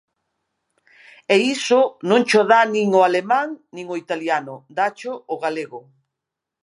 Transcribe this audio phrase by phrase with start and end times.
[1.33, 5.81] E iso non cho dá nin o alemán, nin o italiano, dácho o galego.